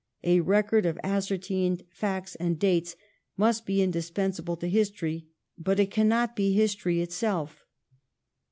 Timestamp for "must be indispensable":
3.37-4.57